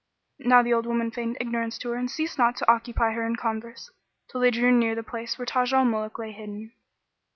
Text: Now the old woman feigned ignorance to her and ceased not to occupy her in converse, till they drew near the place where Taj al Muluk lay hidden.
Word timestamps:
Now 0.39 0.63
the 0.63 0.73
old 0.73 0.87
woman 0.87 1.11
feigned 1.11 1.37
ignorance 1.39 1.77
to 1.77 1.89
her 1.91 1.95
and 1.95 2.09
ceased 2.09 2.39
not 2.39 2.55
to 2.55 2.71
occupy 2.71 3.11
her 3.11 3.23
in 3.23 3.35
converse, 3.35 3.91
till 4.31 4.41
they 4.41 4.49
drew 4.49 4.71
near 4.71 4.95
the 4.95 5.03
place 5.03 5.37
where 5.37 5.45
Taj 5.45 5.73
al 5.73 5.85
Muluk 5.85 6.17
lay 6.17 6.31
hidden. 6.31 6.71